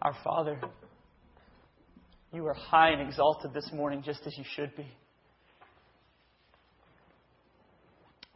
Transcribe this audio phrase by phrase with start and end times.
[0.00, 0.60] Our Father,
[2.32, 4.86] you are high and exalted this morning just as you should be.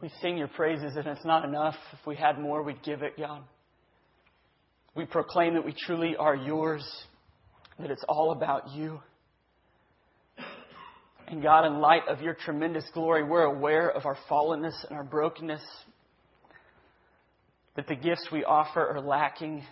[0.01, 1.75] We sing your praises, and it's not enough.
[1.93, 3.43] If we had more, we'd give it, God.
[4.93, 6.85] We proclaim that we truly are yours,
[7.79, 8.99] that it's all about you.
[11.29, 15.05] And God, in light of your tremendous glory, we're aware of our fallenness and our
[15.05, 15.63] brokenness,
[17.77, 19.63] that the gifts we offer are lacking.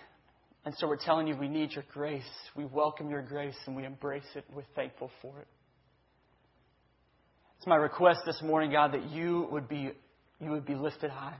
[0.64, 2.24] And so we're telling you we need your grace.
[2.56, 4.46] We welcome your grace and we embrace it.
[4.54, 5.48] We're thankful for it.
[7.58, 9.92] It's my request this morning, God, that you would be,
[10.40, 11.38] you would be lifted high,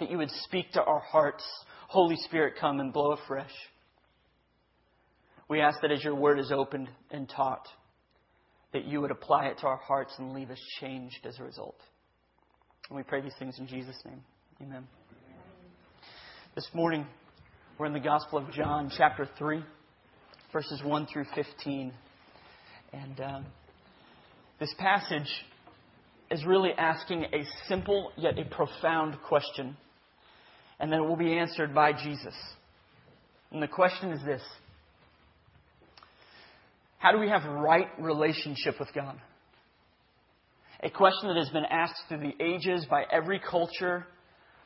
[0.00, 1.44] that you would speak to our hearts.
[1.88, 3.52] Holy Spirit, come and blow afresh.
[5.48, 7.66] We ask that as your word is opened and taught,
[8.72, 11.78] that you would apply it to our hearts and leave us changed as a result.
[12.88, 14.22] And we pray these things in Jesus' name.
[14.62, 14.86] Amen.
[16.54, 17.06] This morning,
[17.78, 19.62] we're in the Gospel of John, chapter 3,
[20.50, 21.92] verses 1 through 15.
[22.94, 23.46] And um,
[24.58, 25.28] this passage
[26.30, 29.76] is really asking a simple yet a profound question.
[30.80, 32.34] And then it will be answered by Jesus.
[33.52, 34.42] And the question is this
[36.96, 39.20] how do we have right relationship with God?
[40.82, 44.06] A question that has been asked through the ages by every culture,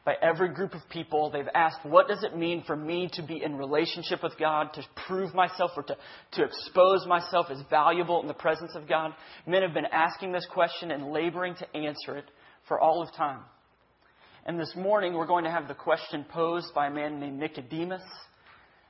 [0.04, 1.30] by every group of people.
[1.30, 4.82] They've asked, what does it mean for me to be in relationship with God, to
[5.06, 5.96] prove myself or to,
[6.32, 9.12] to expose myself as valuable in the presence of God?
[9.46, 12.30] Men have been asking this question and laboring to answer it
[12.66, 13.40] for all of time.
[14.46, 18.02] And this morning, we're going to have the question posed by a man named Nicodemus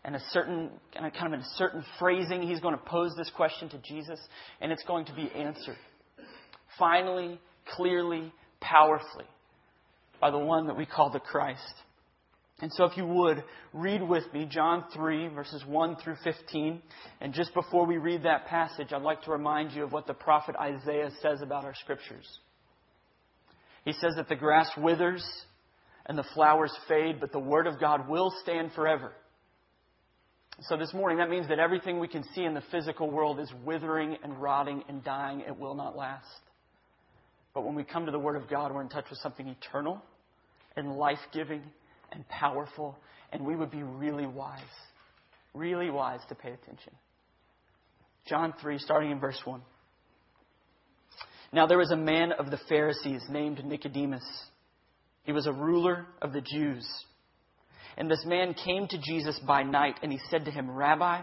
[0.05, 3.69] and a certain kind of in a certain phrasing, he's going to pose this question
[3.69, 4.19] to Jesus,
[4.61, 5.77] and it's going to be answered.
[6.79, 7.39] Finally,
[7.77, 9.27] clearly, powerfully,
[10.21, 11.75] by the one that we call the Christ.
[12.63, 16.83] And so, if you would, read with me John 3, verses 1 through 15.
[17.23, 20.15] And just before we read that passage, I'd like to remind you of what the
[20.15, 22.27] prophet Isaiah says about our scriptures.
[23.85, 25.25] He says that the grass withers
[26.05, 29.13] and the flowers fade, but the word of God will stand forever.
[30.63, 33.51] So this morning, that means that everything we can see in the physical world is
[33.65, 35.41] withering and rotting and dying.
[35.41, 36.27] It will not last.
[37.55, 40.03] But when we come to the Word of God, we're in touch with something eternal
[40.81, 41.63] and life giving
[42.11, 42.99] and powerful,
[43.33, 44.61] and we would be really wise,
[45.55, 46.93] really wise to pay attention.
[48.27, 49.61] John 3, starting in verse 1.
[51.53, 54.25] Now there was a man of the Pharisees named Nicodemus.
[55.25, 56.87] He was a ruler of the Jews.
[57.97, 61.23] And this man came to Jesus by night, and he said to him, Rabbi,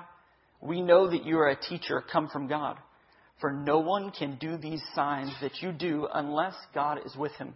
[0.62, 2.78] we know that you are a teacher come from God,
[3.40, 7.56] for no one can do these signs that you do unless God is with him.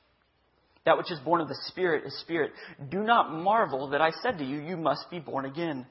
[0.85, 2.51] That which is born of the Spirit is spirit.
[2.89, 5.85] Do not marvel that I said to you, You must be born again.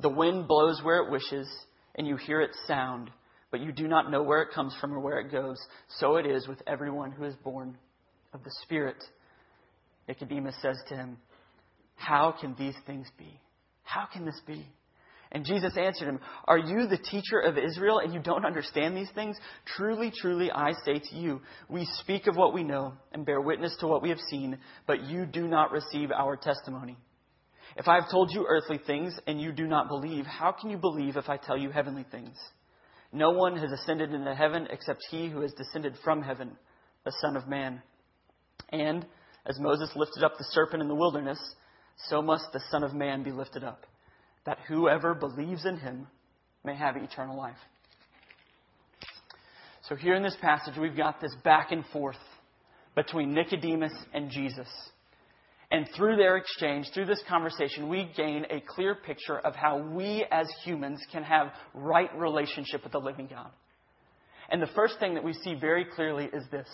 [0.00, 1.48] The wind blows where it wishes,
[1.94, 3.10] and you hear its sound
[3.50, 5.58] but you do not know where it comes from or where it goes.
[5.98, 7.76] So it is with everyone who is born
[8.32, 8.96] of the Spirit.
[10.08, 11.18] Nicodemus says to him,
[11.96, 13.40] How can these things be?
[13.82, 14.66] How can this be?
[15.32, 19.10] And Jesus answered him, Are you the teacher of Israel and you don't understand these
[19.14, 19.36] things?
[19.76, 23.76] Truly, truly, I say to you, we speak of what we know and bear witness
[23.80, 26.96] to what we have seen, but you do not receive our testimony.
[27.76, 30.76] If I have told you earthly things and you do not believe, how can you
[30.76, 32.36] believe if I tell you heavenly things?
[33.12, 36.56] No one has ascended into heaven except he who has descended from heaven,
[37.04, 37.82] the Son of Man.
[38.70, 39.06] And
[39.46, 41.38] as Moses lifted up the serpent in the wilderness,
[42.08, 43.86] so must the Son of Man be lifted up,
[44.50, 46.08] that whoever believes in him
[46.64, 47.54] may have eternal life.
[49.88, 52.18] So, here in this passage, we've got this back and forth
[52.96, 54.66] between Nicodemus and Jesus.
[55.70, 60.26] And through their exchange, through this conversation, we gain a clear picture of how we
[60.32, 63.52] as humans can have right relationship with the living God.
[64.50, 66.66] And the first thing that we see very clearly is this.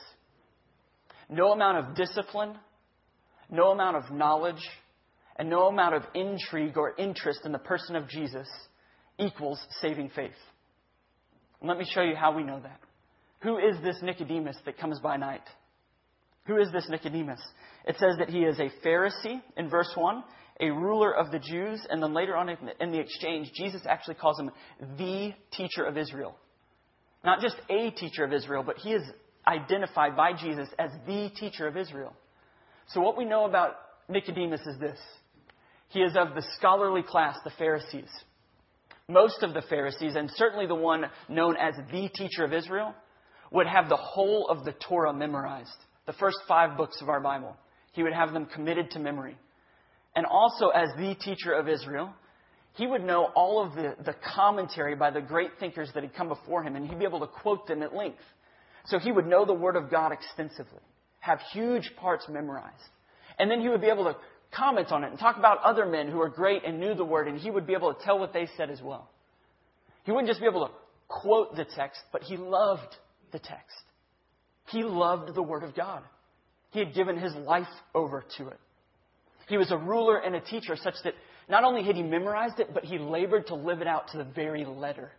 [1.28, 2.56] No amount of discipline,
[3.50, 4.66] no amount of knowledge,
[5.36, 8.48] and no amount of intrigue or interest in the person of Jesus
[9.18, 10.32] equals saving faith.
[11.60, 12.80] And let me show you how we know that.
[13.40, 15.42] Who is this Nicodemus that comes by night?
[16.46, 17.40] Who is this Nicodemus?
[17.86, 20.24] It says that he is a Pharisee in verse 1,
[20.60, 24.38] a ruler of the Jews, and then later on in the exchange, Jesus actually calls
[24.38, 24.50] him
[24.96, 26.34] the teacher of Israel.
[27.24, 29.02] Not just a teacher of Israel, but he is
[29.46, 32.14] identified by Jesus as the teacher of Israel.
[32.88, 33.74] So, what we know about
[34.08, 34.98] Nicodemus is this
[35.88, 38.10] he is of the scholarly class, the Pharisees.
[39.08, 42.94] Most of the Pharisees, and certainly the one known as the teacher of Israel,
[43.52, 47.56] would have the whole of the Torah memorized, the first five books of our Bible.
[47.92, 49.36] He would have them committed to memory.
[50.16, 52.12] And also, as the teacher of Israel,
[52.74, 56.28] he would know all of the, the commentary by the great thinkers that had come
[56.28, 58.22] before him, and he'd be able to quote them at length.
[58.86, 60.82] So he would know the Word of God extensively,
[61.20, 62.74] have huge parts memorized.
[63.38, 64.16] And then he would be able to
[64.52, 67.28] comment on it and talk about other men who were great and knew the Word,
[67.28, 69.10] and he would be able to tell what they said as well.
[70.04, 70.72] He wouldn't just be able to
[71.08, 72.94] quote the text, but he loved
[73.32, 73.76] the text.
[74.68, 76.02] He loved the Word of God.
[76.70, 78.58] He had given his life over to it.
[79.48, 81.14] He was a ruler and a teacher such that
[81.48, 84.24] not only had he memorized it, but he labored to live it out to the
[84.24, 85.12] very letter.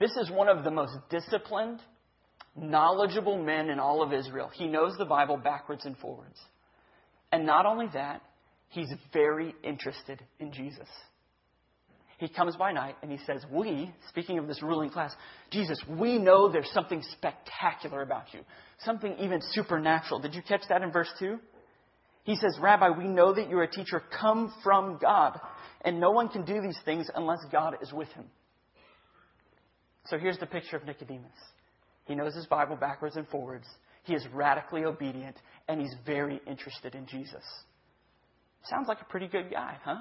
[0.00, 1.80] This is one of the most disciplined
[2.56, 4.50] knowledgeable men in all of Israel.
[4.52, 6.38] He knows the Bible backwards and forwards.
[7.32, 8.22] And not only that,
[8.68, 10.88] he's very interested in Jesus.
[12.18, 15.14] He comes by night and he says, We, speaking of this ruling class,
[15.50, 18.40] Jesus, we know there's something spectacular about you,
[18.84, 20.20] something even supernatural.
[20.20, 21.38] Did you catch that in verse 2?
[22.24, 25.38] He says, Rabbi, we know that you're a teacher come from God,
[25.82, 28.26] and no one can do these things unless God is with him.
[30.06, 31.30] So here's the picture of Nicodemus.
[32.04, 33.66] He knows his Bible backwards and forwards.
[34.08, 35.36] He is radically obedient,
[35.68, 37.44] and he's very interested in Jesus.
[38.64, 39.98] Sounds like a pretty good guy, huh?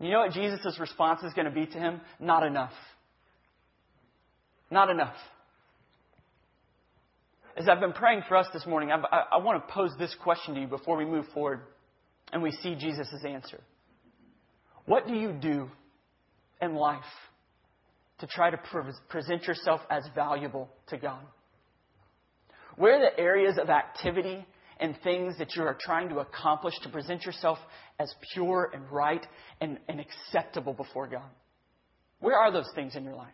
[0.00, 2.00] You know what Jesus' response is going to be to him?
[2.18, 2.72] Not enough.
[4.68, 5.14] Not enough.
[7.56, 8.96] As I've been praying for us this morning, I,
[9.34, 11.60] I want to pose this question to you before we move forward
[12.32, 13.60] and we see Jesus' answer.
[14.86, 15.70] What do you do
[16.60, 17.04] in life
[18.18, 21.22] to try to pre- present yourself as valuable to God?
[22.76, 24.46] Where are the areas of activity
[24.78, 27.58] and things that you are trying to accomplish to present yourself
[27.98, 29.26] as pure and right
[29.60, 31.30] and, and acceptable before God?
[32.20, 33.28] Where are those things in your life?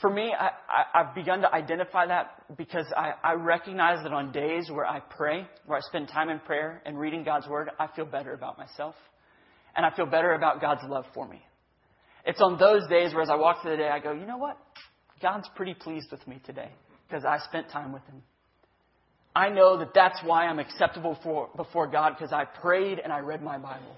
[0.00, 4.32] For me, I, I, have begun to identify that because I, I recognize that on
[4.32, 7.86] days where I pray, where I spend time in prayer and reading God's Word, I
[7.94, 8.96] feel better about myself.
[9.76, 11.40] And I feel better about God's love for me.
[12.26, 14.38] It's on those days where as I walk through the day, I go, you know
[14.38, 14.58] what?
[15.20, 16.70] God's pretty pleased with me today
[17.12, 18.22] because I spent time with Him.
[19.36, 23.18] I know that that's why I'm acceptable for, before God because I prayed and I
[23.18, 23.96] read my Bible.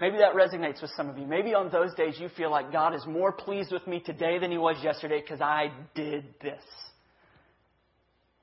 [0.00, 1.26] Maybe that resonates with some of you.
[1.26, 4.50] Maybe on those days you feel like God is more pleased with me today than
[4.50, 6.62] He was yesterday because I did this.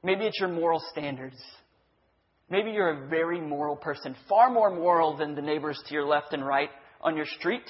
[0.04, 1.38] Maybe it's your moral standards.
[2.50, 6.34] Maybe you're a very moral person, far more moral than the neighbors to your left
[6.34, 6.70] and right
[7.02, 7.64] on your street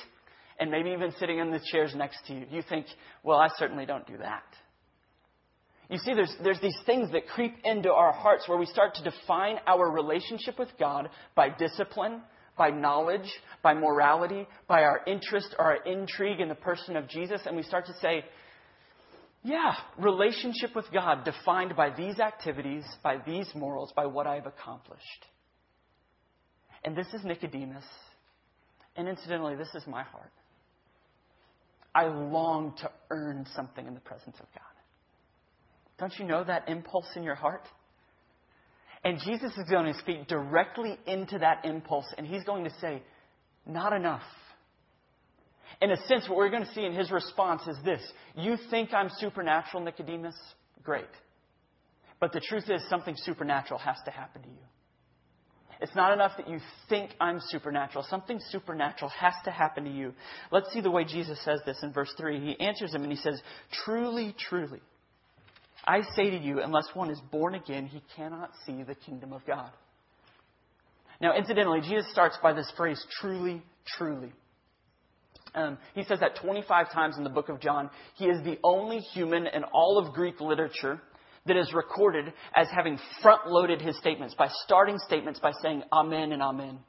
[0.60, 2.46] and maybe even sitting in the chairs next to you.
[2.50, 2.88] You think,
[3.24, 4.44] well, I certainly don't do that.
[5.90, 9.04] You see, there's, there's these things that creep into our hearts where we start to
[9.04, 12.22] define our relationship with God by discipline,
[12.58, 13.30] by knowledge,
[13.62, 17.64] by morality, by our interest or our intrigue in the person of Jesus, and we
[17.64, 18.24] start to say,
[19.44, 25.02] yeah, relationship with God defined by these activities, by these morals, by what I've accomplished.
[26.86, 27.84] And this is Nicodemus.
[28.96, 30.32] And incidentally, this is my heart.
[31.94, 34.73] I long to earn something in the presence of God.
[36.04, 37.66] Don't you know that impulse in your heart?
[39.06, 43.02] And Jesus is going to speak directly into that impulse, and he's going to say,
[43.66, 44.22] Not enough.
[45.82, 48.02] In a sense, what we're going to see in his response is this
[48.36, 50.36] You think I'm supernatural, Nicodemus?
[50.84, 51.06] Great.
[52.20, 54.66] But the truth is, something supernatural has to happen to you.
[55.80, 58.06] It's not enough that you think I'm supernatural.
[58.10, 60.12] Something supernatural has to happen to you.
[60.52, 62.42] Let's see the way Jesus says this in verse 3.
[62.46, 63.42] He answers him and he says,
[63.86, 64.82] Truly, truly,
[65.86, 69.46] I say to you, unless one is born again, he cannot see the kingdom of
[69.46, 69.72] God.
[71.22, 74.32] Now, incidentally, Jesus starts by this phrase, truly, truly.
[75.56, 77.90] Um, he says that 25 times in the book of John.
[78.16, 81.00] He is the only human in all of Greek literature
[81.46, 86.32] that is recorded as having front loaded his statements by starting statements by saying Amen
[86.32, 86.80] and Amen.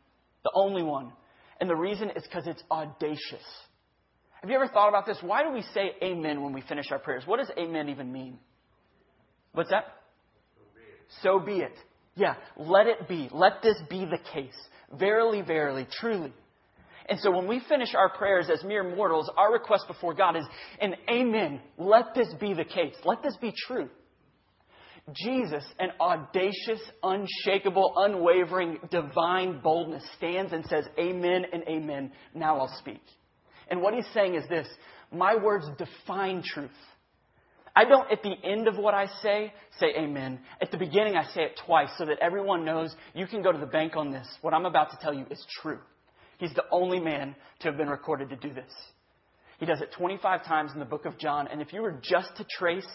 [0.45, 1.13] The only one.
[1.61, 3.45] And the reason is because it's audacious.
[4.41, 5.19] Have you ever thought about this?
[5.21, 7.25] Why do we say Amen when we finish our prayers?
[7.27, 8.39] What does Amen even mean?
[9.55, 9.85] What's that?
[11.23, 11.75] So be it.
[12.17, 13.29] Yeah, let it be.
[13.33, 14.55] Let this be the case.
[14.93, 16.33] Verily, verily, truly.
[17.09, 20.45] And so when we finish our prayers as mere mortals, our request before God is
[20.81, 21.61] an amen.
[21.77, 22.95] Let this be the case.
[23.05, 23.89] Let this be true.
[25.13, 32.11] Jesus, an audacious, unshakable, unwavering, divine boldness, stands and says, Amen and Amen.
[32.35, 33.03] Now I'll speak.
[33.69, 34.67] And what he's saying is this
[35.13, 36.71] My words define truth.
[37.76, 40.38] I don't, at the end of what I say, say amen.
[40.61, 43.59] At the beginning, I say it twice so that everyone knows you can go to
[43.59, 44.26] the bank on this.
[44.43, 45.78] What I'm about to tell you is true.
[46.38, 48.73] He's the only man to have been recorded to do this.
[49.59, 51.49] He does it 25 times in the book of John.
[51.49, 52.87] And if you were just to trace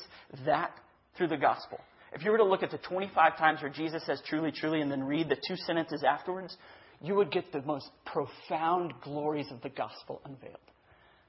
[0.45, 0.71] that
[1.17, 1.79] through the gospel,
[2.13, 4.91] if you were to look at the 25 times where Jesus says truly, truly, and
[4.91, 6.55] then read the two sentences afterwards,
[7.01, 10.57] you would get the most profound glories of the gospel unveiled.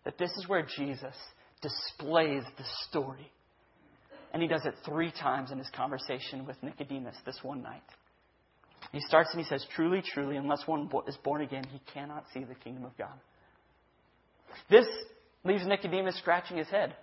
[0.05, 1.15] That this is where Jesus
[1.61, 3.31] displays the story.
[4.33, 7.83] And he does it three times in his conversation with Nicodemus this one night.
[8.93, 12.45] He starts and he says, Truly, truly, unless one is born again, he cannot see
[12.45, 13.19] the kingdom of God.
[14.71, 14.87] This
[15.45, 16.95] leaves Nicodemus scratching his head.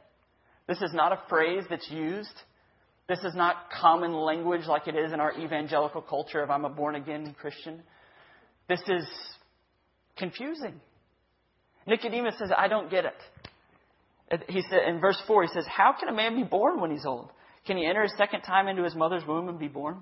[0.68, 2.34] This is not a phrase that's used
[3.08, 6.70] this is not common language like it is in our evangelical culture of I'm a
[6.70, 7.82] born again Christian.
[8.68, 9.08] This is
[10.18, 10.82] confusing.
[11.86, 13.16] Nicodemus says, I don't get it.
[14.50, 17.06] He said in verse 4, he says, How can a man be born when he's
[17.06, 17.32] old?
[17.66, 20.02] Can he enter a second time into his mother's womb and be born?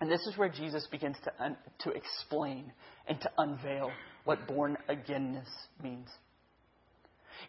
[0.00, 2.72] And this is where Jesus begins to, un- to explain
[3.06, 3.90] and to unveil
[4.24, 5.48] what born againness
[5.82, 6.08] means.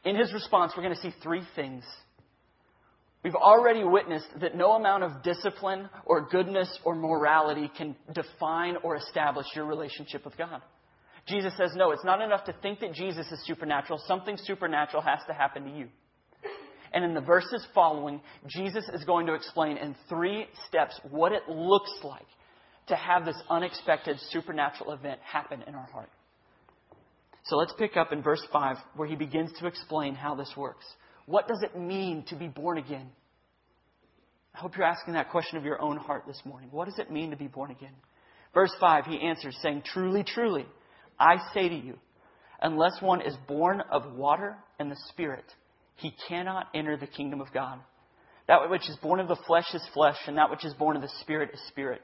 [0.03, 1.83] In his response, we're going to see three things
[3.23, 8.95] We've already witnessed that no amount of discipline or goodness or morality can define or
[8.95, 10.61] establish your relationship with God.
[11.27, 14.01] Jesus says, no, it's not enough to think that Jesus is supernatural.
[14.07, 15.87] Something supernatural has to happen to you.
[16.93, 21.47] And in the verses following, Jesus is going to explain in three steps what it
[21.47, 22.25] looks like
[22.87, 26.09] to have this unexpected supernatural event happen in our heart.
[27.45, 30.85] So let's pick up in verse 5 where he begins to explain how this works.
[31.27, 33.09] What does it mean to be born again?
[34.53, 36.69] I hope you're asking that question of your own heart this morning.
[36.71, 37.93] What does it mean to be born again?
[38.53, 40.65] Verse 5, he answers, saying, Truly, truly,
[41.21, 41.99] I say to you,
[42.61, 45.45] unless one is born of water and the Spirit,
[45.95, 47.79] he cannot enter the kingdom of God.
[48.47, 51.03] That which is born of the flesh is flesh, and that which is born of
[51.03, 52.01] the Spirit is spirit.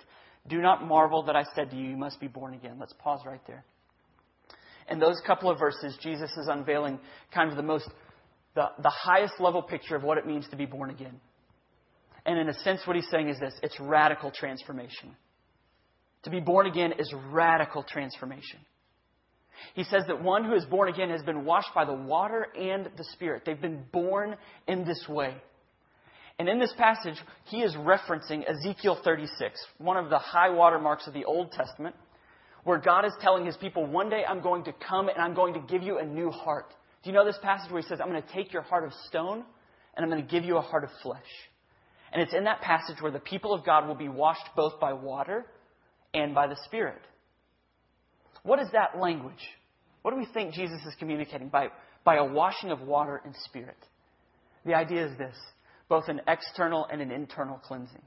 [0.48, 2.78] Do not marvel that I said to you, you must be born again.
[2.80, 3.66] Let's pause right there.
[4.90, 7.00] In those couple of verses, Jesus is unveiling
[7.34, 7.90] kind of the most
[8.56, 11.20] the, the highest level picture of what it means to be born again.
[12.26, 15.16] And in a sense, what he's saying is this it's radical transformation.
[16.24, 18.60] To be born again is radical transformation.
[19.74, 22.90] He says that one who is born again has been washed by the water and
[22.98, 23.44] the Spirit.
[23.46, 24.36] They've been born
[24.68, 25.36] in this way.
[26.40, 31.08] And in this passage, he is referencing Ezekiel 36, one of the high water marks
[31.08, 31.96] of the Old Testament,
[32.64, 35.56] where God is telling his people, One day I'm going to come and I'm going
[35.56, 36.70] to give you a new heart.
[37.04, 38.94] Do you know this passage where he says, I'm going to take your heart of
[39.08, 39.44] stone
[39.96, 41.22] and I'm going to give you a heart of flesh?
[42.12, 44.94] And it's in that passage where the people of God will be washed both by
[44.94, 45.46] water
[46.14, 47.02] and by the Spirit.
[48.48, 49.34] What is that language?
[50.04, 51.68] What do we think Jesus is communicating by,
[52.06, 53.76] by a washing of water and Spirit?
[54.66, 55.36] The idea is this
[55.90, 58.02] both an external and an internal cleansing.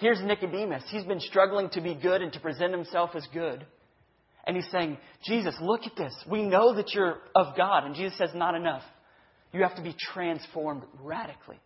[0.00, 0.82] Here's Nicodemus.
[0.88, 3.64] He's been struggling to be good and to present himself as good.
[4.44, 6.12] And he's saying, Jesus, look at this.
[6.28, 7.84] We know that you're of God.
[7.84, 8.82] And Jesus says, not enough.
[9.52, 11.60] You have to be transformed radically.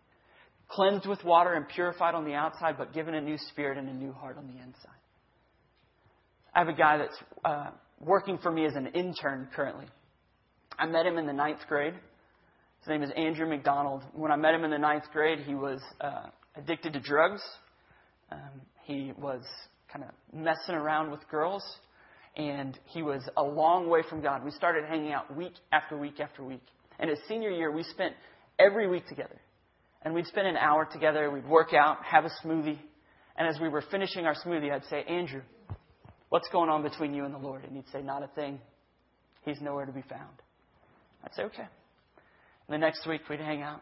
[0.67, 3.93] Cleansed with water and purified on the outside, but given a new spirit and a
[3.93, 4.98] new heart on the inside.
[6.59, 7.69] I have a guy that's uh,
[8.01, 9.85] working for me as an intern currently.
[10.77, 11.93] I met him in the ninth grade.
[11.93, 14.03] His name is Andrew McDonald.
[14.11, 16.25] When I met him in the ninth grade, he was uh,
[16.57, 17.41] addicted to drugs.
[18.29, 18.39] Um,
[18.83, 19.41] he was
[19.89, 21.63] kind of messing around with girls
[22.35, 24.43] and he was a long way from God.
[24.43, 26.63] We started hanging out week after week after week.
[26.99, 28.15] And his senior year, we spent
[28.59, 29.39] every week together.
[30.01, 32.79] And we'd spend an hour together, we'd work out, have a smoothie.
[33.37, 35.41] And as we were finishing our smoothie, I'd say, Andrew,
[36.29, 37.63] what's going on between you and the Lord?
[37.63, 38.59] And he'd say, Not a thing.
[39.43, 40.41] He's nowhere to be found.
[41.23, 41.67] I'd say, Okay.
[42.67, 43.81] And the next week, we'd hang out,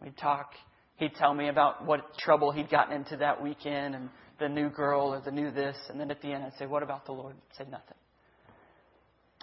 [0.00, 0.52] we'd talk.
[0.96, 4.08] He'd tell me about what trouble he'd gotten into that weekend and
[4.38, 5.76] the new girl or the new this.
[5.88, 7.34] And then at the end, I'd say, What about the Lord?
[7.34, 7.96] He'd say, Nothing.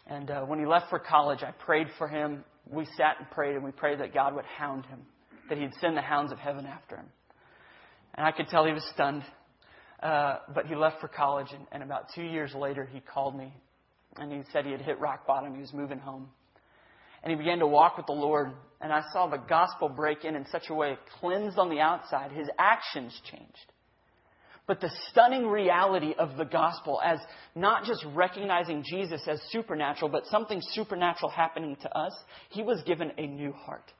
[0.07, 2.43] And uh, when he left for college, I prayed for him.
[2.71, 5.01] We sat and prayed, and we prayed that God would hound him,
[5.49, 7.05] that he'd send the hounds of heaven after him.
[8.15, 9.23] And I could tell he was stunned.
[10.01, 13.53] Uh, but he left for college, and, and about two years later, he called me,
[14.15, 15.53] and he said he had hit rock bottom.
[15.53, 16.29] He was moving home.
[17.21, 20.35] And he began to walk with the Lord, and I saw the gospel break in
[20.35, 22.31] in such a way, cleansed on the outside.
[22.31, 23.73] His actions changed
[24.69, 27.17] but the stunning reality of the gospel as
[27.55, 32.13] not just recognizing Jesus as supernatural, but something supernatural happening to us,
[32.51, 33.91] he was given a new heart.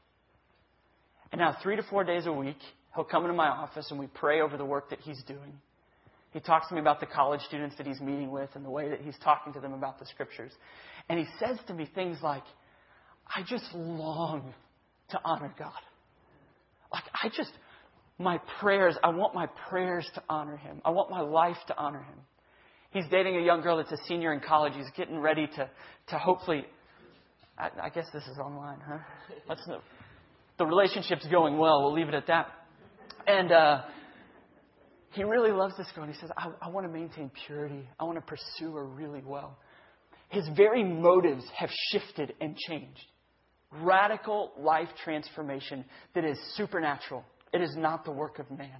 [1.32, 2.60] And now, three to four days a week,
[2.96, 5.53] He'll come into my office and we pray over the work that he's doing.
[6.31, 8.89] He talks to me about the college students that he's meeting with and the way
[8.89, 10.51] that he's talking to them about the scriptures.
[11.09, 12.43] And he says to me things like,
[13.36, 14.53] I just long
[15.09, 15.71] to honor God.
[16.93, 17.51] Like, I just,
[18.19, 20.81] my prayers, I want my prayers to honor him.
[20.86, 22.19] I want my life to honor him.
[22.91, 24.74] He's dating a young girl that's a senior in college.
[24.75, 25.69] He's getting ready to,
[26.09, 26.65] to hopefully,
[27.57, 28.98] I, I guess this is online, huh?
[29.48, 29.62] Let's.
[30.57, 31.83] The relationship's going well.
[31.83, 32.48] We'll leave it at that.
[33.25, 33.81] And, uh,
[35.11, 37.87] he really loves this girl, and he says, I, I want to maintain purity.
[37.99, 39.57] I want to pursue her really well.
[40.29, 43.05] His very motives have shifted and changed.
[43.71, 47.23] Radical life transformation that is supernatural.
[47.53, 48.79] It is not the work of man.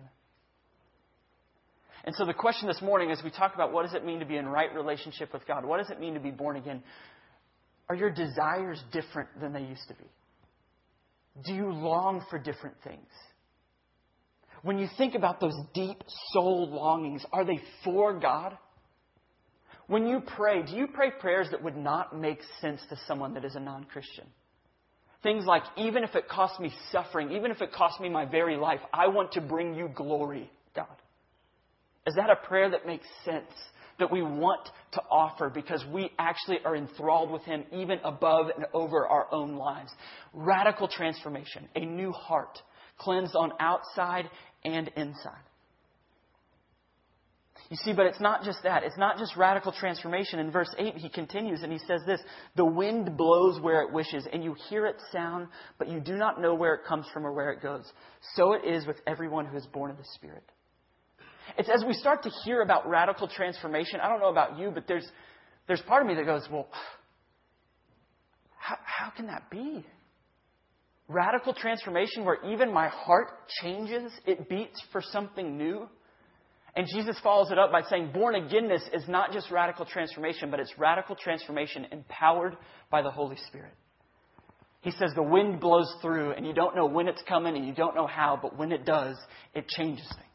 [2.06, 4.26] And so the question this morning as we talk about what does it mean to
[4.26, 5.66] be in right relationship with God?
[5.66, 6.82] What does it mean to be born again?
[7.90, 10.06] Are your desires different than they used to be?
[11.46, 13.08] Do you long for different things?
[14.62, 18.58] When you think about those deep soul longings, are they for God?
[19.88, 23.46] When you pray, do you pray prayers that would not make sense to someone that
[23.46, 24.26] is a non Christian?
[25.24, 28.56] Things like, even if it costs me suffering, even if it costs me my very
[28.56, 30.88] life, I want to bring you glory, God.
[32.08, 33.52] Is that a prayer that makes sense?
[34.00, 38.66] That we want to offer because we actually are enthralled with Him even above and
[38.74, 39.92] over our own lives.
[40.34, 42.62] Radical transformation, a new heart,
[43.00, 44.30] cleansed on outside
[44.64, 45.44] and inside.
[47.70, 48.84] You see, but it's not just that.
[48.84, 50.40] It's not just radical transformation.
[50.40, 52.20] In verse 8, he continues and he says this
[52.56, 56.42] The wind blows where it wishes, and you hear its sound, but you do not
[56.42, 57.86] know where it comes from or where it goes.
[58.36, 60.44] So it is with everyone who is born of the Spirit.
[61.60, 64.88] It's as we start to hear about radical transformation, I don't know about you, but
[64.88, 65.08] there's,
[65.68, 66.70] there's part of me that goes, Well,
[68.58, 69.86] how, how can that be?
[71.10, 75.90] Radical transformation where even my heart changes, it beats for something new.
[76.76, 80.60] And Jesus follows it up by saying, born againness is not just radical transformation, but
[80.60, 82.56] it's radical transformation empowered
[82.92, 83.74] by the Holy Spirit.
[84.82, 87.74] He says the wind blows through, and you don't know when it's coming, and you
[87.74, 89.18] don't know how, but when it does,
[89.56, 90.30] it changes things.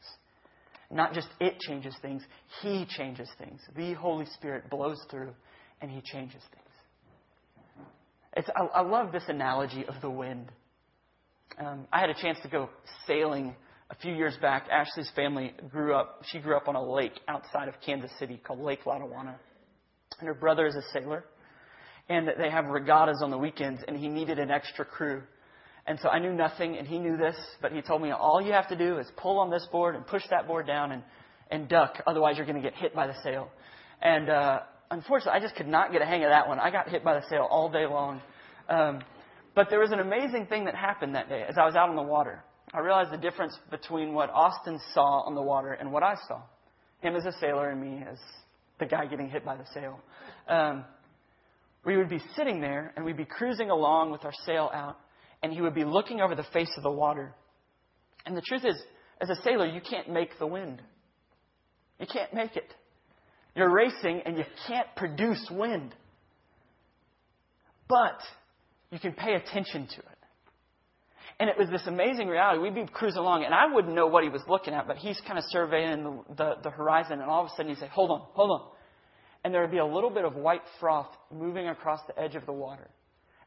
[0.91, 2.23] Not just it changes things,
[2.63, 3.61] He changes things.
[3.77, 5.33] The Holy Spirit blows through,
[5.81, 7.87] and He changes things.
[8.37, 10.51] It's, I, I love this analogy of the wind.
[11.59, 12.69] Um, I had a chance to go
[13.07, 13.55] sailing
[13.91, 17.69] a few years back, Ashley's family grew up, she grew up on a lake outside
[17.69, 19.37] of Kansas City called Lake Lotawana.
[20.19, 21.25] And her brother is a sailor.
[22.09, 25.23] And they have regattas on the weekends, and he needed an extra crew.
[25.87, 28.53] And so I knew nothing, and he knew this, but he told me all you
[28.53, 31.03] have to do is pull on this board and push that board down and,
[31.51, 33.51] and duck, otherwise you're going to get hit by the sail.
[34.03, 36.59] And uh, unfortunately, I just could not get a hang of that one.
[36.59, 38.21] I got hit by the sail all day long.
[38.69, 39.01] Um,
[39.55, 41.97] but there was an amazing thing that happened that day as I was out on
[41.97, 42.43] the water.
[42.73, 46.43] I realized the difference between what Austin saw on the water and what I saw.
[47.01, 48.19] Him as a sailor and me as
[48.81, 50.01] the guy getting hit by the sail.
[50.49, 50.85] Um,
[51.85, 54.99] we would be sitting there and we'd be cruising along with our sail out,
[55.43, 57.35] and he would be looking over the face of the water.
[58.27, 58.81] And the truth is,
[59.21, 60.83] as a sailor, you can't make the wind.
[62.01, 62.75] You can't make it.
[63.55, 65.95] You're racing and you can't produce wind.
[67.89, 68.19] But
[68.95, 70.19] you can pay attention to it.
[71.41, 72.63] And it was this amazing reality.
[72.63, 75.21] We'd be cruising along, and I wouldn't know what he was looking at, but he's
[75.27, 78.13] kind of surveying the, the, the horizon, and all of a sudden he'd say, Hold
[78.13, 78.69] on, hold on.
[79.43, 82.47] And there would be a little bit of white froth moving across the edge of
[82.47, 82.89] the water.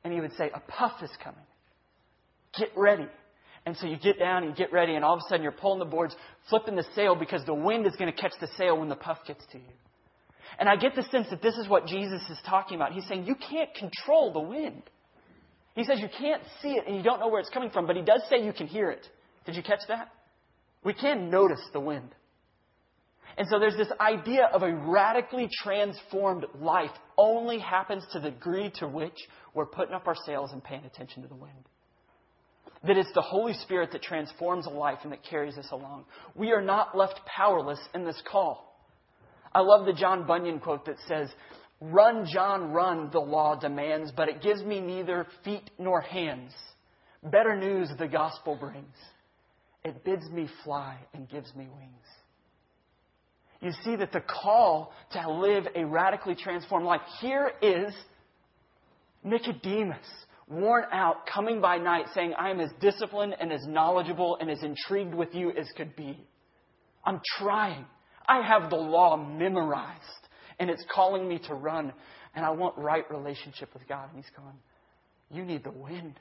[0.04, 1.40] And he would say, A puff is coming.
[2.60, 3.08] Get ready.
[3.66, 5.54] And so you get down and you get ready, and all of a sudden you're
[5.54, 6.14] pulling the boards,
[6.50, 9.20] flipping the sail because the wind is going to catch the sail when the puff
[9.26, 9.74] gets to you.
[10.60, 12.92] And I get the sense that this is what Jesus is talking about.
[12.92, 14.84] He's saying, You can't control the wind.
[15.78, 17.96] He says you can't see it and you don't know where it's coming from, but
[17.96, 19.08] he does say you can hear it.
[19.46, 20.10] Did you catch that?
[20.84, 22.16] We can notice the wind.
[23.38, 28.72] And so there's this idea of a radically transformed life only happens to the degree
[28.80, 29.14] to which
[29.54, 31.54] we're putting up our sails and paying attention to the wind.
[32.88, 36.06] That it's the Holy Spirit that transforms a life and that carries us along.
[36.34, 38.82] We are not left powerless in this call.
[39.54, 41.30] I love the John Bunyan quote that says,
[41.80, 46.52] Run, John, run, the law demands, but it gives me neither feet nor hands.
[47.24, 48.96] Better news the gospel brings.
[49.84, 52.06] It bids me fly and gives me wings.
[53.62, 57.02] You see that the call to live a radically transformed life.
[57.22, 57.94] Here is
[59.24, 60.06] Nicodemus,
[60.48, 64.64] worn out, coming by night, saying, I am as disciplined and as knowledgeable and as
[64.64, 66.26] intrigued with you as could be.
[67.04, 67.86] I'm trying.
[68.28, 70.27] I have the law memorized
[70.60, 71.94] and it's calling me to run,
[72.36, 74.10] and I want right relationship with God.
[74.14, 74.56] And He's going,
[75.32, 76.20] You need the wind.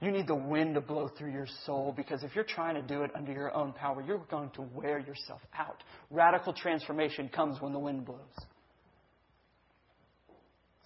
[0.00, 3.02] You need the wind to blow through your soul because if you're trying to do
[3.02, 5.82] it under your own power, you're going to wear yourself out.
[6.10, 8.18] Radical transformation comes when the wind blows.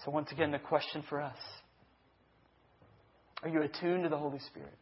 [0.04, 1.36] So, once again, the question for us
[3.42, 4.76] are you attuned to the Holy Spirit?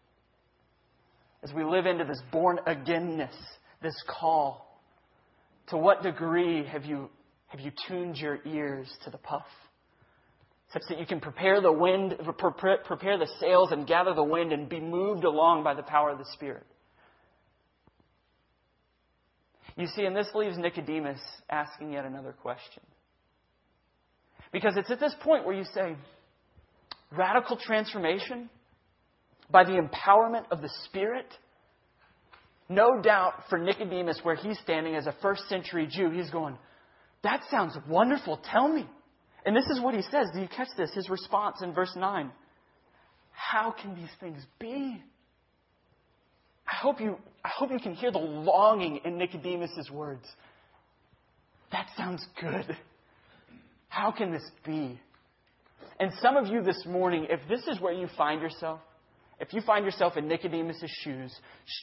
[1.43, 3.35] As we live into this born againness,
[3.81, 4.68] this call,
[5.71, 7.11] to what degree have you,
[7.49, 9.47] have you tuned your ears to the puff?
[10.73, 14.69] Such that you can prepare the wind, prepare the sails and gather the wind and
[14.69, 16.67] be moved along by the power of the Spirit.
[19.77, 22.83] You see, and this leaves Nicodemus asking yet another question.
[24.53, 25.97] Because it's at this point where you say,
[27.17, 28.51] radical transformation
[29.51, 31.27] by the empowerment of the Spirit.
[32.69, 36.59] No doubt for Nicodemus, where he's standing as a first century Jew, he's going,
[37.23, 38.41] That sounds wonderful.
[38.51, 38.87] Tell me.
[39.47, 40.27] And this is what he says.
[40.35, 40.91] Do you catch this?
[40.95, 42.31] His response in verse 9.
[43.33, 45.03] How can these things be?
[46.71, 50.27] I hope you, I hope you can hear the longing in Nicodemus' words.
[51.73, 52.77] That sounds good.
[53.89, 55.01] How can this be?
[55.99, 58.81] And some of you this morning, if this is where you find yourself,
[59.41, 61.33] if you find yourself in Nicodemus' shoes,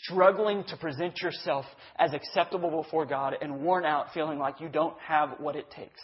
[0.04, 1.66] struggling to present yourself
[1.98, 6.02] as acceptable before God and worn out, feeling like you don't have what it takes,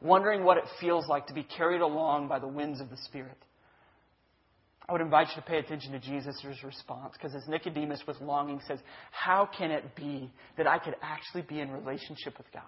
[0.00, 3.36] wondering what it feels like to be carried along by the winds of the Spirit,
[4.88, 8.60] I would invite you to pay attention to Jesus' response because as Nicodemus with longing
[8.66, 8.78] says,
[9.10, 12.62] How can it be that I could actually be in relationship with God?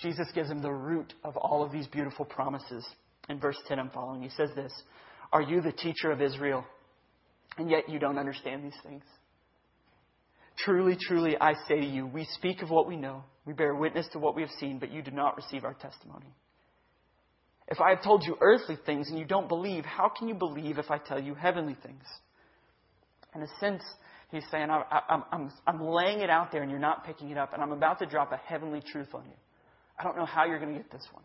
[0.00, 2.84] Jesus gives him the root of all of these beautiful promises.
[3.28, 4.72] In verse 10 I'm following, he says this
[5.32, 6.64] Are you the teacher of Israel,
[7.56, 9.02] and yet you don't understand these things?
[10.58, 14.06] Truly, truly, I say to you, we speak of what we know, we bear witness
[14.12, 16.34] to what we have seen, but you do not receive our testimony.
[17.68, 20.78] If I have told you earthly things and you don't believe, how can you believe
[20.78, 22.02] if I tell you heavenly things?
[23.34, 23.82] In a sense,
[24.30, 27.38] he's saying, I, am I'm, I'm laying it out there and you're not picking it
[27.38, 29.36] up, and I'm about to drop a heavenly truth on you.
[29.98, 31.24] I don't know how you're going to get this one.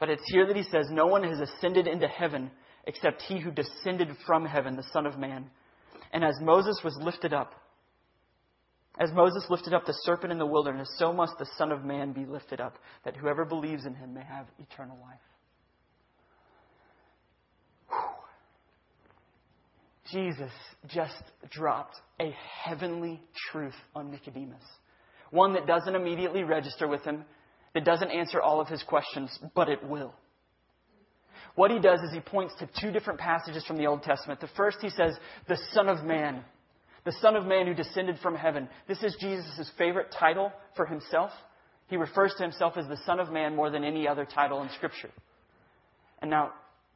[0.00, 2.50] But it's here that he says, No one has ascended into heaven
[2.86, 5.50] except he who descended from heaven, the Son of Man.
[6.12, 7.54] And as Moses was lifted up,
[8.98, 12.12] as Moses lifted up the serpent in the wilderness, so must the Son of Man
[12.12, 15.20] be lifted up, that whoever believes in him may have eternal life.
[17.88, 18.20] Whew.
[20.10, 20.50] Jesus
[20.88, 24.64] just dropped a heavenly truth on Nicodemus.
[25.30, 27.24] One that doesn't immediately register with him,
[27.74, 30.12] that doesn't answer all of his questions, but it will.
[31.54, 34.40] What he does is he points to two different passages from the Old Testament.
[34.40, 35.14] The first, he says,
[35.48, 36.44] the Son of Man
[37.04, 38.68] the Son of Man who descended from heaven.
[38.86, 41.30] This is Jesus' favorite title for himself.
[41.88, 44.68] He refers to himself as the Son of Man more than any other title in
[44.76, 45.10] Scripture.
[46.20, 46.52] And now,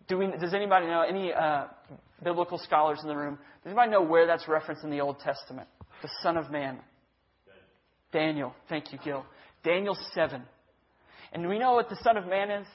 [0.07, 1.65] do we, does anybody know, any uh,
[2.23, 5.69] biblical scholars in the room, does anybody know where that's referenced in the Old Testament?
[6.03, 6.79] The Son of Man.
[8.13, 8.55] Daniel.
[8.69, 9.25] Thank you, Gil.
[9.65, 10.43] Daniel 7.
[11.33, 12.67] And we know what the Son of Man is?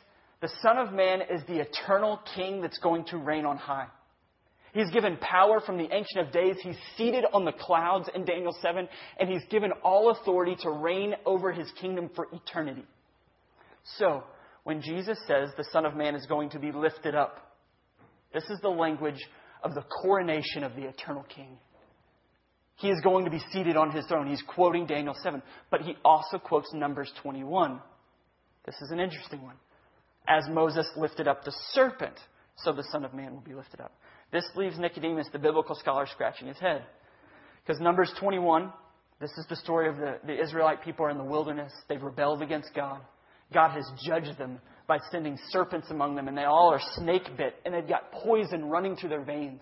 [0.42, 3.88] The Son of Man is the eternal King that's going to reign on high.
[4.74, 6.56] He's given power from the Ancient of Days.
[6.62, 8.88] He's seated on the clouds in Daniel 7,
[9.20, 12.86] and he's given all authority to reign over his kingdom for eternity.
[13.98, 14.24] So,
[14.64, 17.56] when Jesus says the Son of Man is going to be lifted up,
[18.34, 19.20] this is the language
[19.64, 21.58] of the coronation of the eternal King.
[22.76, 24.28] He is going to be seated on his throne.
[24.28, 27.82] He's quoting Daniel 7, but he also quotes Numbers 21.
[28.66, 29.56] This is an interesting one.
[30.30, 32.14] As Moses lifted up the serpent,
[32.58, 33.92] so the Son of Man will be lifted up.
[34.32, 36.84] This leaves Nicodemus, the biblical scholar, scratching his head.
[37.66, 38.72] Because Numbers 21,
[39.20, 41.74] this is the story of the, the Israelite people are in the wilderness.
[41.88, 43.02] They've rebelled against God.
[43.52, 47.56] God has judged them by sending serpents among them, and they all are snake bit,
[47.66, 49.62] and they've got poison running through their veins.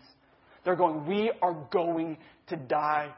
[0.66, 2.18] They're going, We are going
[2.50, 3.14] to die.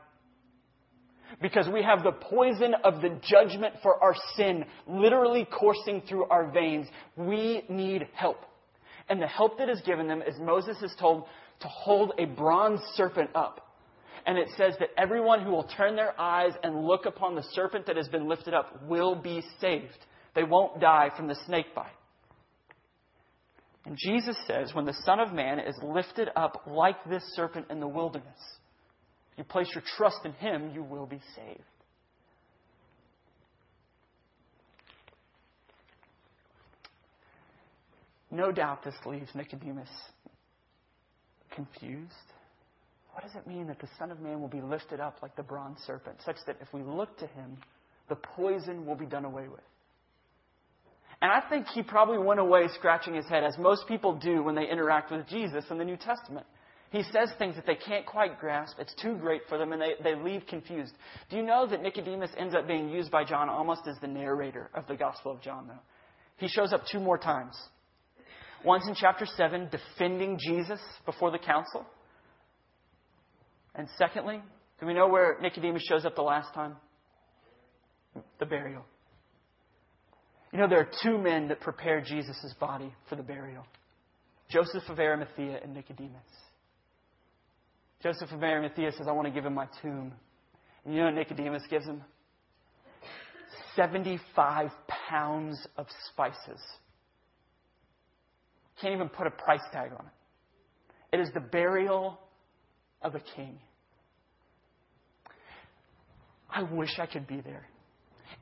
[1.42, 6.52] Because we have the poison of the judgment for our sin literally coursing through our
[6.52, 6.88] veins.
[7.16, 8.46] We need help.
[9.10, 11.26] And the help that is given them is Moses is told
[11.62, 13.66] to hold a bronze serpent up.
[14.26, 17.88] And it says that everyone who will turn their eyes and look upon the serpent
[17.88, 19.98] that has been lifted up will be saved.
[20.36, 21.88] They won't die from the snake bite.
[23.86, 27.80] And Jesus says, when the Son of Man is lifted up like this serpent in
[27.80, 28.38] the wilderness,
[29.40, 31.64] you place your trust in him, you will be saved.
[38.30, 39.90] No doubt this leaves Nicodemus
[41.52, 42.12] confused.
[43.14, 45.44] What does it mean that the Son of Man will be lifted up like the
[45.44, 47.58] bronze serpent, such that if we look to him,
[48.10, 49.62] the poison will be done away with?
[51.22, 54.56] And I think he probably went away scratching his head, as most people do when
[54.56, 56.46] they interact with Jesus in the New Testament.
[56.92, 58.78] He says things that they can't quite grasp.
[58.80, 60.94] It's too great for them, and they, they leave confused.
[61.30, 64.72] Do you know that Nicodemus ends up being used by John almost as the narrator
[64.74, 65.80] of the Gospel of John, though?
[66.38, 67.56] He shows up two more times.
[68.66, 71.86] Once in chapter 7, defending Jesus before the council.
[73.76, 74.42] And secondly,
[74.80, 76.76] do we know where Nicodemus shows up the last time?
[78.40, 78.84] The burial.
[80.52, 83.66] You know, there are two men that prepare Jesus' body for the burial
[84.50, 86.16] Joseph of Arimathea and Nicodemus.
[88.02, 90.14] Joseph of Arimathea says, I want to give him my tomb.
[90.86, 92.02] And you know what Nicodemus gives him?
[93.76, 94.72] 75
[95.10, 96.62] pounds of spices.
[98.82, 101.18] Can't even put a price tag on it.
[101.18, 102.20] It is the burial
[103.02, 103.60] of a king.
[106.50, 107.68] I wish I could be there.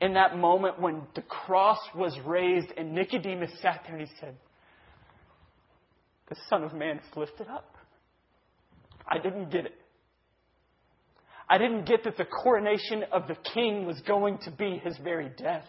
[0.00, 4.36] In that moment when the cross was raised and Nicodemus sat there and he said,
[6.28, 7.77] The Son of Man is lifted up.
[9.08, 9.74] I didn't get it.
[11.48, 15.30] I didn't get that the coronation of the king was going to be his very
[15.38, 15.64] death.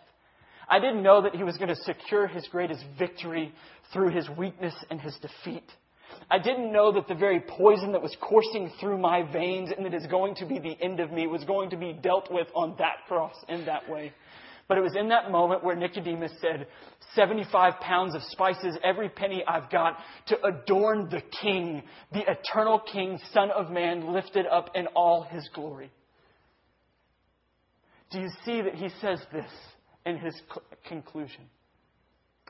[0.68, 3.54] I didn't know that he was going to secure his greatest victory
[3.94, 5.64] through his weakness and his defeat.
[6.30, 9.94] I didn't know that the very poison that was coursing through my veins and that
[9.94, 12.76] is going to be the end of me was going to be dealt with on
[12.78, 14.12] that cross in that way.
[14.70, 16.68] But it was in that moment where Nicodemus said,
[17.16, 21.82] 75 pounds of spices, every penny I've got to adorn the King,
[22.14, 25.92] the eternal King, Son of Man, lifted up in all his glory.
[28.12, 29.50] Do you see that he says this
[30.06, 30.40] in his
[30.88, 31.46] conclusion?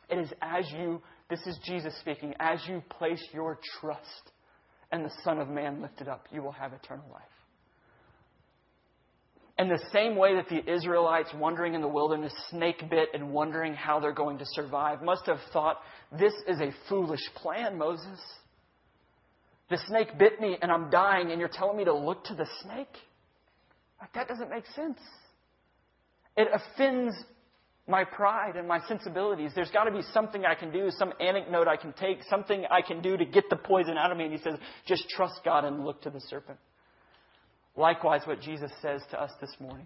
[0.09, 4.31] It is as you, this is Jesus speaking, as you place your trust
[4.91, 7.38] in the Son of Man lifted up, you will have eternal life.
[9.59, 13.73] In the same way that the Israelites wandering in the wilderness, snake bit and wondering
[13.73, 15.81] how they're going to survive, must have thought,
[16.17, 18.19] This is a foolish plan, Moses.
[19.69, 22.47] The snake bit me and I'm dying, and you're telling me to look to the
[22.63, 22.87] snake?
[23.99, 24.97] Like, that doesn't make sense.
[26.37, 27.13] It offends
[27.85, 29.51] my pride and my sensibilities.
[29.53, 32.81] There's got to be something I can do, some anecdote I can take, something I
[32.81, 34.23] can do to get the poison out of me.
[34.23, 34.53] And he says,
[34.87, 36.59] just trust God and look to the serpent.
[37.79, 39.85] Likewise, what Jesus says to us this morning.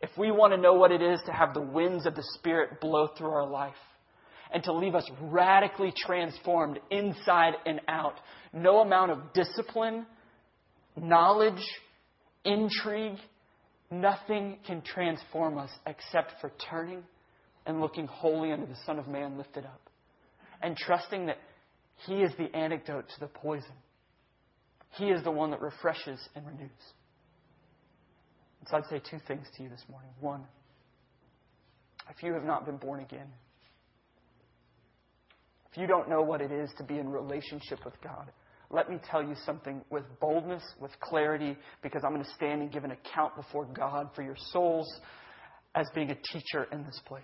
[0.00, 2.80] If we want to know what it is to have the winds of the Spirit
[2.80, 3.74] blow through our life
[4.50, 8.14] and to leave us radically transformed inside and out,
[8.54, 10.06] no amount of discipline,
[10.96, 11.62] knowledge,
[12.46, 13.18] intrigue,
[13.90, 17.02] nothing can transform us except for turning
[17.66, 19.90] and looking wholly unto the Son of Man lifted up
[20.62, 21.36] and trusting that
[22.06, 23.74] He is the antidote to the poison
[24.96, 26.70] he is the one that refreshes and renews.
[28.60, 30.10] And so I'd say two things to you this morning.
[30.20, 30.44] One,
[32.10, 33.28] if you have not been born again,
[35.70, 38.30] if you don't know what it is to be in relationship with God,
[38.70, 42.72] let me tell you something with boldness, with clarity, because I'm going to stand and
[42.72, 44.88] give an account before God for your souls
[45.74, 47.22] as being a teacher in this place.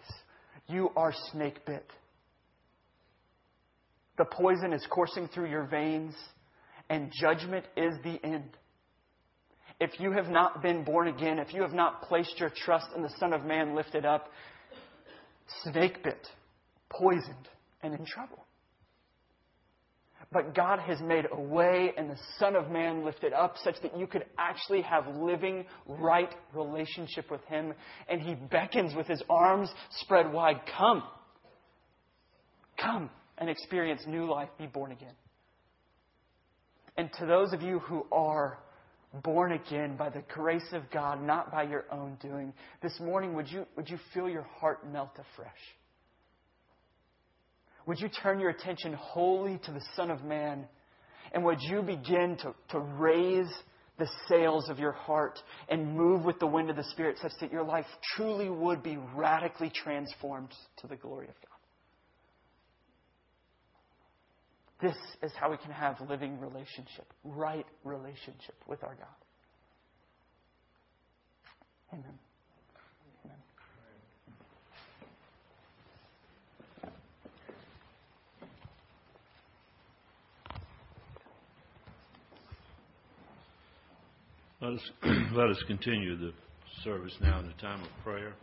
[0.66, 1.86] You are snake bit.
[4.18, 6.14] The poison is coursing through your veins
[6.90, 8.50] and judgment is the end.
[9.80, 13.02] If you have not been born again, if you have not placed your trust in
[13.02, 14.28] the Son of Man lifted up,
[15.62, 16.26] snake bit,
[16.90, 17.48] poisoned,
[17.82, 18.44] and in trouble.
[20.32, 23.96] But God has made a way and the Son of Man lifted up such that
[23.96, 27.72] you could actually have living, right relationship with Him.
[28.08, 29.70] And He beckons with His arms
[30.02, 31.02] spread wide Come.
[32.80, 34.50] Come and experience new life.
[34.58, 35.14] Be born again.
[37.00, 38.58] And to those of you who are
[39.24, 43.50] born again by the grace of God, not by your own doing, this morning, would
[43.50, 45.50] you, would you feel your heart melt afresh?
[47.86, 50.66] Would you turn your attention wholly to the Son of Man?
[51.32, 53.48] And would you begin to, to raise
[53.98, 55.38] the sails of your heart
[55.70, 58.98] and move with the wind of the Spirit such that your life truly would be
[59.16, 61.49] radically transformed to the glory of God?
[64.82, 69.08] This is how we can have living relationship, right relationship with our God.
[71.92, 72.18] Amen.
[84.62, 84.90] Let us,
[85.32, 86.32] let us continue the
[86.84, 88.34] service now in the time of prayer.